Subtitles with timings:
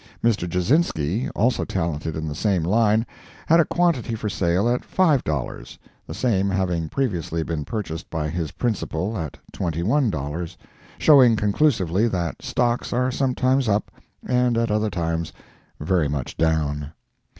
[0.23, 0.49] Mr.
[0.49, 3.05] Jazinski, also talented in the same line,
[3.45, 5.77] had a quantity for sale at five dollars,
[6.07, 10.57] the same having previously been purchased by his principal at twenty one dollars,
[10.97, 13.91] showing conclusively that stocks are sometimes up
[14.25, 15.31] and at other times
[15.79, 16.93] very much down.